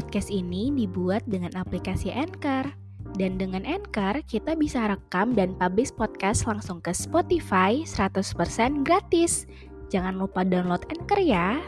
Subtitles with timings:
[0.00, 2.72] Podcast ini dibuat dengan aplikasi Anchor.
[3.20, 9.44] Dan dengan Anchor, kita bisa rekam dan publish podcast langsung ke Spotify 100% gratis.
[9.92, 11.60] Jangan lupa download Anchor ya.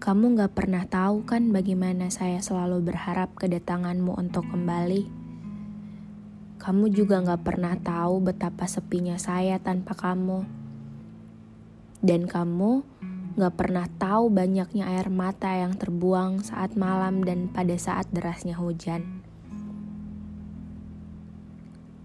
[0.00, 5.19] Kamu gak pernah tahu kan bagaimana saya selalu berharap kedatanganmu untuk kembali.
[6.70, 10.46] Kamu juga gak pernah tahu betapa sepinya saya tanpa kamu.
[11.98, 12.86] Dan kamu
[13.34, 19.02] gak pernah tahu banyaknya air mata yang terbuang saat malam dan pada saat derasnya hujan.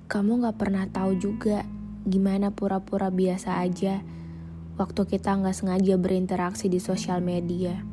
[0.09, 1.61] Kamu gak pernah tahu juga
[2.01, 4.01] gimana pura-pura biasa aja
[4.81, 7.85] waktu kita nggak sengaja berinteraksi di sosial media.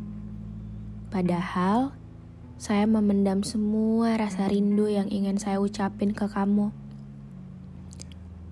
[1.12, 1.92] Padahal,
[2.62, 6.70] saya memendam semua rasa rindu yang ingin saya ucapin ke kamu.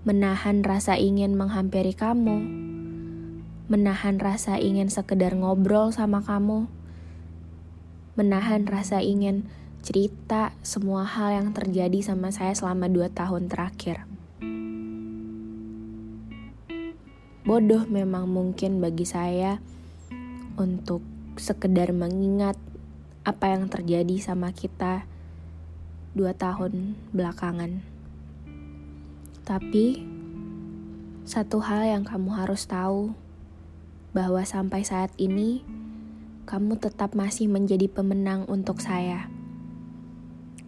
[0.02, 2.42] Menahan rasa ingin menghampiri kamu.
[3.70, 6.66] Menahan rasa ingin sekedar ngobrol sama kamu.
[8.18, 9.46] Menahan rasa ingin
[9.86, 14.10] cerita semua hal yang terjadi sama saya selama dua tahun terakhir.
[17.40, 19.58] bodoh memang mungkin bagi saya
[20.54, 21.02] untuk
[21.34, 22.54] sekedar mengingat
[23.20, 25.04] apa yang terjadi sama kita
[26.16, 27.84] dua tahun belakangan.
[29.44, 30.04] Tapi
[31.28, 33.12] satu hal yang kamu harus tahu
[34.16, 35.62] bahwa sampai saat ini
[36.48, 39.30] kamu tetap masih menjadi pemenang untuk saya.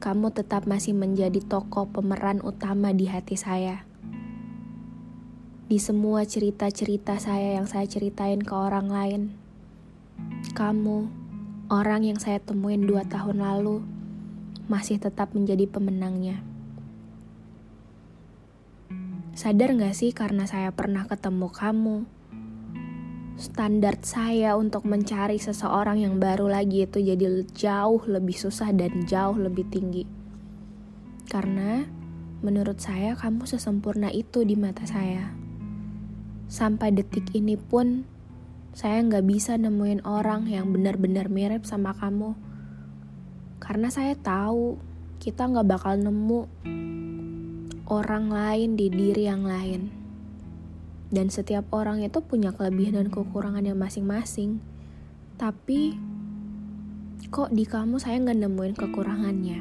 [0.03, 3.87] Kamu tetap masih menjadi tokoh pemeran utama di hati saya
[5.73, 9.23] di semua cerita-cerita saya yang saya ceritain ke orang lain.
[10.53, 11.22] Kamu,
[11.71, 13.85] orang yang saya temuin dua tahun lalu,
[14.67, 16.43] masih tetap menjadi pemenangnya.
[19.33, 21.97] Sadar gak sih karena saya pernah ketemu kamu,
[23.41, 29.35] standar saya untuk mencari seseorang yang baru lagi itu jadi jauh lebih susah dan jauh
[29.35, 30.05] lebih tinggi.
[31.27, 31.83] Karena
[32.45, 35.33] menurut saya kamu sesempurna itu di mata saya.
[36.53, 38.05] Sampai detik ini pun,
[38.73, 42.33] saya nggak bisa nemuin orang yang benar-benar mirip sama kamu.
[43.61, 44.81] Karena saya tahu
[45.21, 46.41] kita nggak bakal nemu
[47.93, 49.93] orang lain di diri yang lain.
[51.13, 54.65] Dan setiap orang itu punya kelebihan dan kekurangan yang masing-masing.
[55.37, 55.93] Tapi,
[57.29, 59.61] kok di kamu saya nggak nemuin kekurangannya.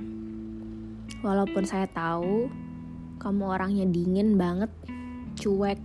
[1.19, 2.47] Walaupun saya tahu
[3.19, 4.71] kamu orangnya dingin banget,
[5.35, 5.77] cuek,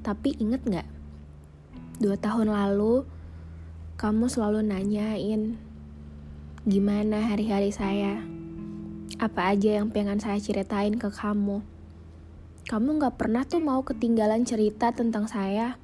[0.00, 0.95] tapi inget gak?
[1.96, 3.08] Dua tahun lalu,
[3.96, 5.56] kamu selalu nanyain
[6.68, 8.20] gimana hari-hari saya.
[9.16, 11.64] Apa aja yang pengen saya ceritain ke kamu.
[12.68, 15.80] Kamu gak pernah tuh mau ketinggalan cerita tentang saya.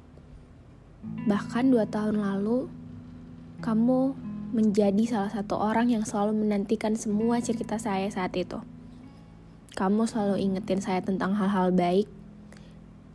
[1.25, 2.69] Bahkan dua tahun lalu,
[3.65, 4.13] kamu
[4.53, 8.61] menjadi salah satu orang yang selalu menantikan semua cerita saya saat itu.
[9.73, 12.05] Kamu selalu ingetin saya tentang hal-hal baik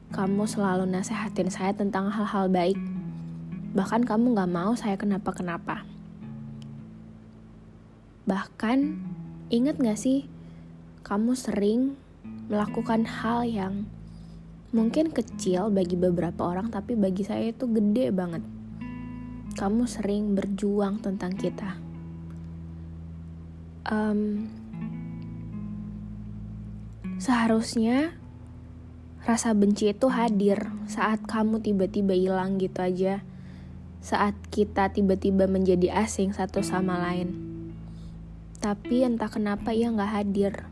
[0.08, 2.80] kamu selalu nasehatin saya tentang hal-hal baik.
[3.76, 5.84] Bahkan kamu gak mau saya kenapa-kenapa.
[8.24, 8.78] Bahkan,
[9.52, 10.24] ingat gak sih,
[11.04, 11.96] kamu sering
[12.48, 13.84] melakukan hal yang
[14.72, 18.40] mungkin kecil bagi beberapa orang, tapi bagi saya itu gede banget.
[19.60, 21.76] Kamu sering berjuang tentang kita.
[23.88, 24.48] Um,
[27.20, 28.12] seharusnya
[29.28, 33.20] rasa benci itu hadir saat kamu tiba-tiba hilang gitu aja.
[34.00, 37.36] Saat kita tiba-tiba menjadi asing satu sama lain.
[38.56, 40.64] Tapi entah kenapa ia nggak hadir.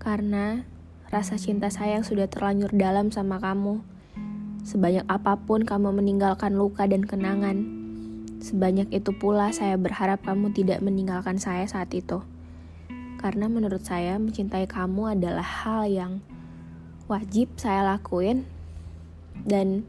[0.00, 0.64] Karena
[1.12, 3.84] rasa cinta sayang sudah terlanjur dalam sama kamu.
[4.64, 7.60] Sebanyak apa pun kamu meninggalkan luka dan kenangan,
[8.40, 12.24] sebanyak itu pula saya berharap kamu tidak meninggalkan saya saat itu.
[13.20, 16.24] Karena menurut saya mencintai kamu adalah hal yang
[17.06, 18.46] wajib saya lakuin.
[19.46, 19.82] Dan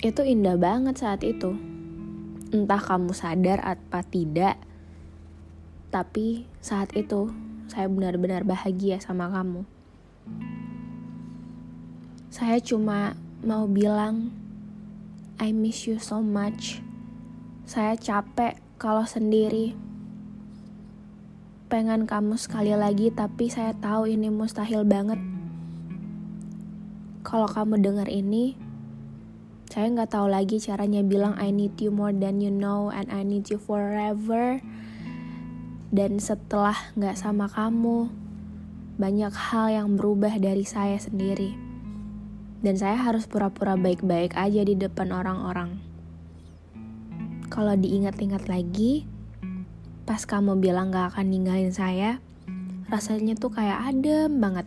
[0.00, 1.54] itu indah banget saat itu.
[2.50, 4.70] Entah kamu sadar apa tidak
[5.90, 7.34] tapi saat itu
[7.66, 9.66] saya benar-benar bahagia sama kamu.
[12.30, 14.30] Saya cuma mau bilang
[15.42, 16.78] I miss you so much.
[17.66, 19.74] Saya capek kalau sendiri.
[21.70, 25.18] Pengen kamu sekali lagi tapi saya tahu ini mustahil banget
[27.20, 28.56] kalau kamu dengar ini
[29.70, 33.22] saya nggak tahu lagi caranya bilang I need you more than you know and I
[33.22, 34.58] need you forever.
[35.94, 38.10] Dan setelah nggak sama kamu
[38.98, 41.54] banyak hal yang berubah dari saya sendiri.
[42.60, 45.78] Dan saya harus pura-pura baik-baik aja di depan orang-orang.
[47.46, 49.06] Kalau diingat-ingat lagi
[50.02, 52.18] pas kamu bilang gak akan ninggalin saya,
[52.90, 54.66] rasanya tuh kayak adem banget.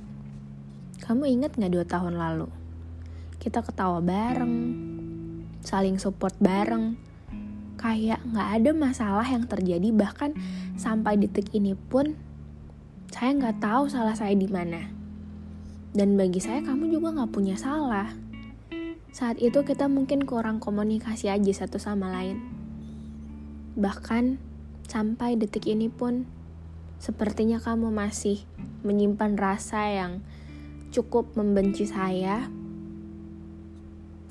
[1.03, 2.47] Kamu inget gak dua tahun lalu?
[3.35, 4.55] Kita ketawa bareng,
[5.59, 6.95] saling support bareng,
[7.75, 10.31] kayak gak ada masalah yang terjadi bahkan
[10.79, 12.15] sampai detik ini pun
[13.11, 14.87] saya nggak tahu salah saya di mana.
[15.91, 18.09] Dan bagi saya kamu juga nggak punya salah.
[19.11, 22.41] Saat itu kita mungkin kurang komunikasi aja satu sama lain.
[23.77, 24.53] Bahkan
[24.93, 26.27] Sampai detik ini pun,
[26.99, 28.43] sepertinya kamu masih
[28.83, 30.19] menyimpan rasa yang
[30.93, 32.45] cukup membenci saya.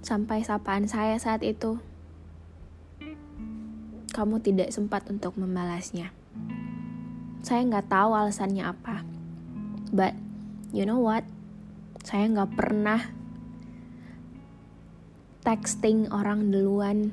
[0.02, 1.82] Sampai sapaan saya saat itu,
[4.14, 6.14] kamu tidak sempat untuk membalasnya.
[7.42, 9.02] Saya nggak tahu alasannya apa,
[9.90, 10.14] but
[10.70, 11.26] you know what?
[12.06, 13.10] Saya nggak pernah
[15.42, 17.10] texting orang duluan,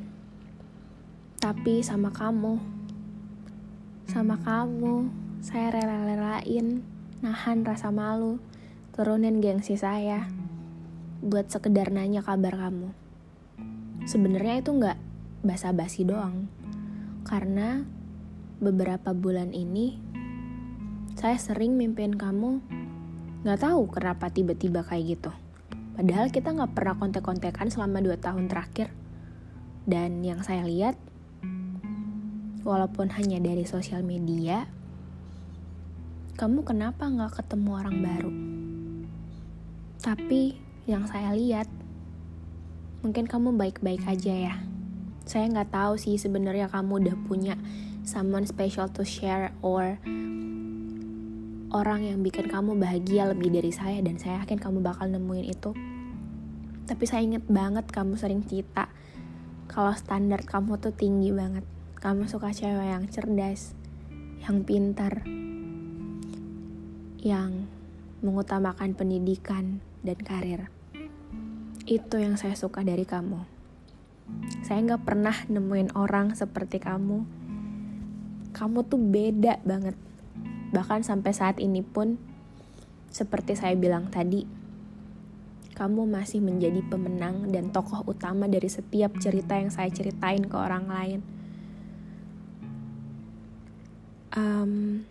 [1.42, 2.80] tapi sama kamu
[4.10, 5.06] sama kamu,
[5.38, 6.82] saya rela-relain
[7.22, 8.42] nahan rasa malu,
[9.00, 10.28] turunin gengsi saya
[11.24, 12.92] buat sekedar nanya kabar kamu.
[14.04, 15.00] Sebenarnya itu nggak
[15.40, 16.52] basa-basi doang,
[17.24, 17.88] karena
[18.60, 19.96] beberapa bulan ini
[21.16, 22.60] saya sering mimpin kamu
[23.48, 25.32] nggak tahu kenapa tiba-tiba kayak gitu.
[25.96, 28.92] Padahal kita nggak pernah kontek-kontekan selama dua tahun terakhir.
[29.88, 31.00] Dan yang saya lihat,
[32.68, 34.68] walaupun hanya dari sosial media,
[36.36, 38.59] kamu kenapa nggak ketemu orang baru?
[40.00, 40.56] Tapi
[40.88, 41.68] yang saya lihat,
[43.04, 44.56] mungkin kamu baik-baik aja ya.
[45.28, 47.60] Saya nggak tahu sih sebenarnya kamu udah punya
[48.08, 50.00] someone special to share or
[51.76, 55.76] orang yang bikin kamu bahagia lebih dari saya dan saya yakin kamu bakal nemuin itu.
[56.88, 58.88] Tapi saya inget banget kamu sering cerita
[59.68, 61.68] kalau standar kamu tuh tinggi banget
[62.00, 63.76] kamu suka cewek yang cerdas,
[64.48, 65.28] yang pintar,
[67.20, 67.68] yang
[68.24, 70.68] mengutamakan pendidikan dan karir.
[71.88, 73.42] Itu yang saya suka dari kamu.
[74.62, 77.26] Saya nggak pernah nemuin orang seperti kamu.
[78.54, 79.98] Kamu tuh beda banget.
[80.70, 82.22] Bahkan sampai saat ini pun,
[83.10, 84.46] seperti saya bilang tadi,
[85.74, 90.86] kamu masih menjadi pemenang dan tokoh utama dari setiap cerita yang saya ceritain ke orang
[90.86, 91.20] lain
[94.36, 95.04] um,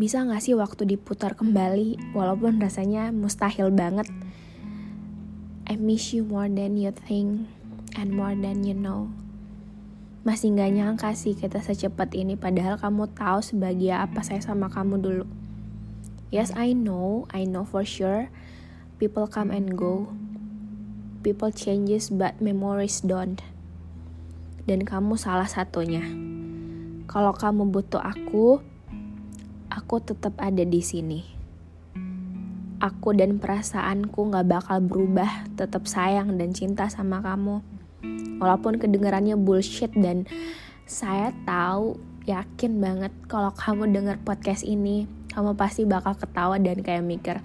[0.00, 4.08] bisa gak sih waktu diputar kembali walaupun rasanya mustahil banget.
[5.68, 7.44] I miss you more than you think
[8.00, 9.12] and more than you know.
[10.24, 15.04] Masih gak nyangka sih kita secepat ini padahal kamu tahu sebagai apa saya sama kamu
[15.04, 15.28] dulu.
[16.32, 18.32] Yes I know I know for sure.
[18.96, 20.08] People come and go.
[21.20, 23.44] People changes but memories don't.
[24.64, 26.08] Dan kamu salah satunya.
[27.04, 28.64] Kalau kamu butuh aku,
[29.70, 31.22] aku tetap ada di sini.
[32.82, 37.62] Aku dan perasaanku gak bakal berubah, tetap sayang dan cinta sama kamu.
[38.42, 40.26] Walaupun kedengarannya bullshit dan
[40.88, 47.06] saya tahu yakin banget kalau kamu denger podcast ini, kamu pasti bakal ketawa dan kayak
[47.06, 47.36] mikir,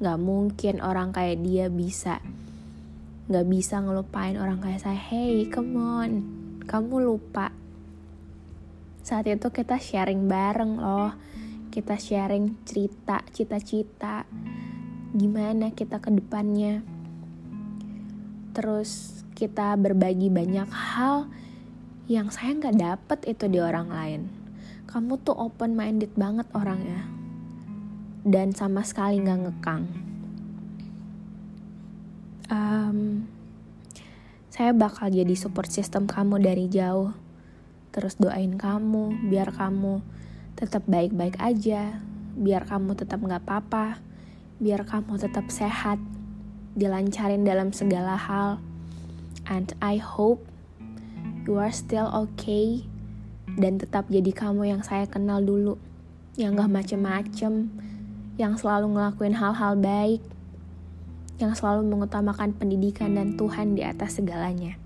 [0.00, 2.24] gak mungkin orang kayak dia bisa
[3.26, 4.96] gak bisa ngelupain orang kayak saya.
[4.96, 6.10] Hey, come on,
[6.64, 7.50] kamu lupa
[9.06, 11.14] saat itu kita sharing bareng loh
[11.76, 14.24] kita sharing cerita cita-cita
[15.12, 16.80] gimana kita ke depannya.
[18.56, 21.28] Terus kita berbagi banyak hal
[22.08, 24.22] yang saya nggak dapet itu di orang lain.
[24.88, 27.04] Kamu tuh open minded banget orangnya.
[28.24, 29.84] Dan sama sekali nggak ngekang.
[32.48, 33.28] Um,
[34.48, 37.12] saya bakal jadi support system kamu dari jauh.
[37.92, 40.16] Terus doain kamu biar kamu
[40.56, 42.00] tetap baik-baik aja.
[42.32, 44.00] Biar kamu tetap nggak apa-apa.
[44.56, 46.00] Biar kamu tetap sehat,
[46.72, 48.56] dilancarin dalam segala hal.
[49.44, 50.48] And I hope
[51.44, 52.88] you are still okay.
[53.56, 55.76] Dan tetap jadi kamu yang saya kenal dulu,
[56.36, 57.72] yang gak macem-macem,
[58.36, 60.20] yang selalu ngelakuin hal-hal baik,
[61.40, 64.76] yang selalu mengutamakan pendidikan dan Tuhan di atas segalanya.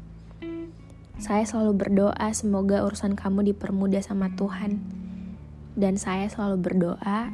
[1.19, 5.00] Saya selalu berdoa semoga urusan kamu dipermudah sama Tuhan.
[5.79, 7.31] Dan saya selalu berdoa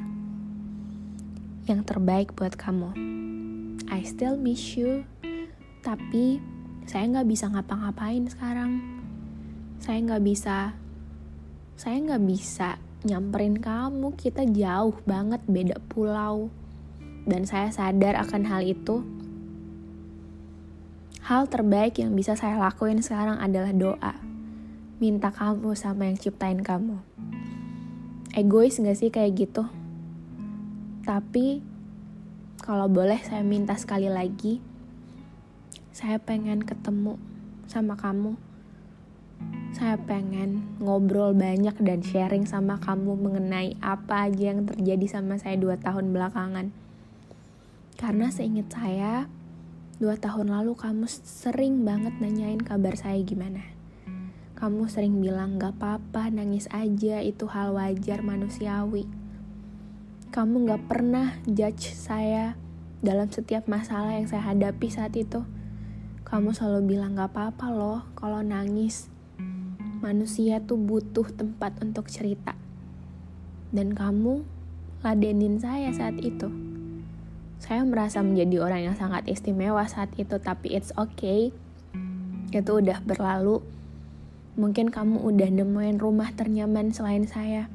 [1.66, 2.94] yang terbaik buat kamu.
[3.90, 5.02] I still miss you,
[5.82, 6.38] tapi
[6.86, 8.82] saya nggak bisa ngapa-ngapain sekarang.
[9.82, 10.74] Saya nggak bisa,
[11.74, 14.14] saya nggak bisa nyamperin kamu.
[14.14, 16.50] Kita jauh banget beda pulau,
[17.26, 19.02] dan saya sadar akan hal itu.
[21.26, 24.14] Hal terbaik yang bisa saya lakuin sekarang adalah doa.
[25.02, 27.02] Minta kamu sama yang ciptain kamu.
[28.36, 29.64] Egois gak sih kayak gitu?
[31.08, 31.64] Tapi
[32.60, 34.60] kalau boleh saya minta sekali lagi,
[35.88, 37.16] saya pengen ketemu
[37.64, 38.36] sama kamu.
[39.72, 45.56] Saya pengen ngobrol banyak dan sharing sama kamu mengenai apa aja yang terjadi sama saya
[45.56, 46.76] dua tahun belakangan.
[47.96, 49.32] Karena seingat saya,
[49.96, 53.75] dua tahun lalu kamu sering banget nanyain kabar saya gimana.
[54.56, 59.04] Kamu sering bilang gak apa-apa, nangis aja, itu hal wajar manusiawi
[60.36, 62.60] kamu gak pernah judge saya
[63.00, 65.48] dalam setiap masalah yang saya hadapi saat itu.
[66.28, 69.08] Kamu selalu bilang gak apa-apa loh kalau nangis.
[70.04, 72.52] Manusia tuh butuh tempat untuk cerita.
[73.72, 74.44] Dan kamu
[75.00, 76.52] ladenin saya saat itu.
[77.56, 81.48] Saya merasa menjadi orang yang sangat istimewa saat itu, tapi it's okay.
[82.52, 83.64] Itu udah berlalu.
[84.56, 87.68] Mungkin kamu udah nemuin rumah ternyaman selain saya.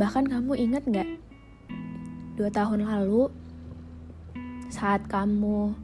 [0.00, 1.04] Bahkan kamu ingat gak?
[2.40, 3.28] Dua tahun lalu,
[4.72, 5.76] saat kamu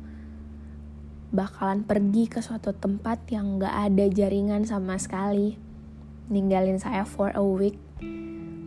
[1.37, 5.61] bakalan pergi ke suatu tempat yang gak ada jaringan sama sekali,
[6.33, 7.77] ninggalin saya for a week,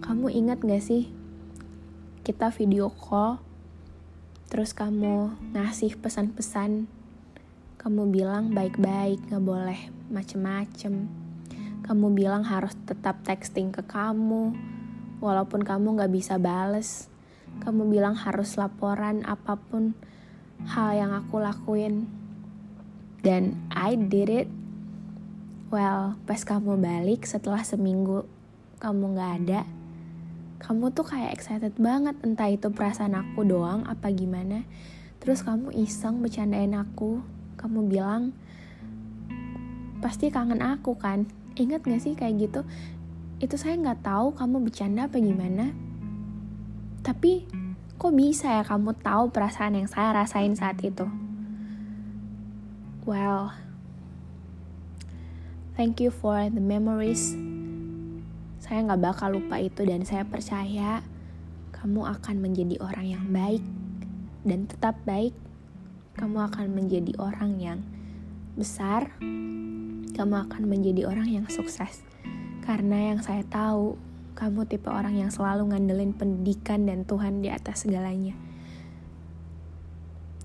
[0.06, 1.10] kamu ingat gak sih?
[2.22, 3.42] Kita video call,
[4.54, 6.86] terus kamu ngasih pesan-pesan,
[7.82, 11.08] kamu bilang baik-baik, gak boleh macem-macem.
[11.86, 14.54] Kamu bilang harus tetap texting ke kamu,
[15.24, 17.08] walaupun kamu gak bisa bales.
[17.64, 19.98] Kamu bilang harus laporan apa pun
[20.70, 22.06] hal yang aku lakuin.
[23.20, 24.50] Dan I did it.
[25.70, 28.26] Well, pas kamu balik setelah seminggu
[28.82, 29.62] kamu gak ada,
[30.60, 34.66] kamu tuh kayak excited banget entah itu perasaan aku doang apa gimana.
[35.20, 37.20] Terus kamu iseng bercandain aku,
[37.60, 38.32] kamu bilang,
[40.00, 41.30] pasti kangen aku kan?
[41.60, 42.62] Ingat gak sih kayak gitu?
[43.40, 45.72] itu saya nggak tahu kamu bercanda apa gimana.
[47.00, 47.48] Tapi
[47.96, 51.08] kok bisa ya kamu tahu perasaan yang saya rasain saat itu?
[53.08, 53.56] Well,
[55.80, 57.32] thank you for the memories.
[58.60, 61.00] Saya nggak bakal lupa itu dan saya percaya
[61.72, 63.64] kamu akan menjadi orang yang baik
[64.44, 65.32] dan tetap baik.
[66.20, 67.80] Kamu akan menjadi orang yang
[68.60, 69.16] besar.
[70.12, 72.04] Kamu akan menjadi orang yang sukses.
[72.68, 73.96] Karena yang saya tahu,
[74.36, 78.36] kamu tipe orang yang selalu ngandelin pendidikan dan Tuhan di atas segalanya.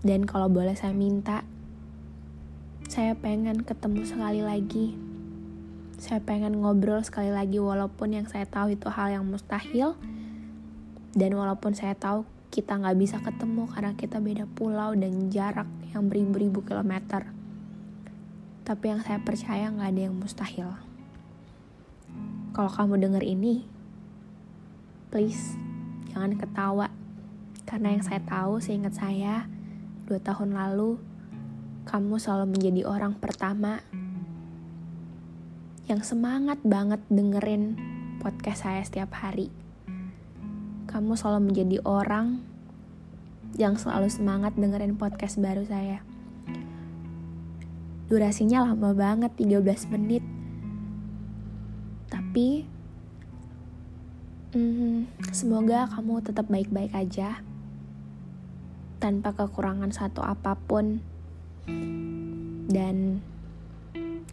[0.07, 1.43] Dan kalau boleh saya minta,
[2.87, 4.95] saya pengen ketemu sekali lagi.
[5.99, 9.99] Saya pengen ngobrol sekali lagi walaupun yang saya tahu itu hal yang mustahil.
[11.15, 12.23] Dan walaupun saya tahu
[12.55, 17.44] kita nggak bisa ketemu karena kita beda pulau dan jarak yang beribu-ribu kilometer.
[18.65, 20.73] Tapi yang saya percaya nggak ada yang mustahil.
[22.57, 23.69] Kalau kamu denger ini,
[25.13, 25.61] please
[26.09, 26.89] jangan ketawa.
[27.69, 29.45] Karena yang saya tahu, seingat saya,
[30.09, 30.97] dua tahun lalu,
[31.85, 33.85] kamu selalu menjadi orang pertama
[35.85, 37.77] yang semangat banget dengerin
[38.25, 39.53] podcast saya setiap hari.
[40.89, 42.41] Kamu selalu menjadi orang
[43.61, 46.14] yang selalu semangat dengerin podcast baru saya.
[48.05, 50.25] Durasinya lama banget, 13 menit.
[52.13, 52.69] Tapi
[54.53, 57.41] hmm, semoga kamu tetap baik-baik aja.
[59.01, 61.01] Tanpa kekurangan satu apa pun.
[62.69, 63.25] Dan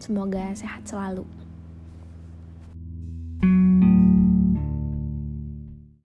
[0.00, 1.41] semoga sehat selalu.